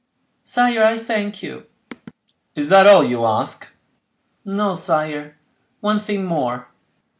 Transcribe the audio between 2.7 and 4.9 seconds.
all you ask?" "No,